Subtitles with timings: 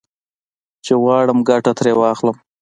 [0.85, 2.35] چې غواړم ګټه ترې واخلم.